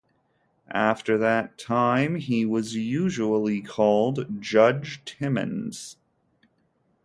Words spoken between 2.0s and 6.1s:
he was usually called Judge Timmonds.